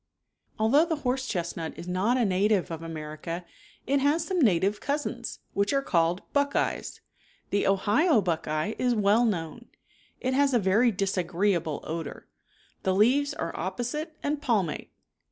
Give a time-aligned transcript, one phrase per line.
[0.57, 3.45] Although the horse chestnut is not a native of America
[3.85, 7.01] it some native cousins, which called buckeyes.
[7.51, 9.67] The Ohio buck eye is well known.
[10.19, 12.27] It has a very disagreeable odor.
[12.81, 14.89] The leaves are opposite and palmate.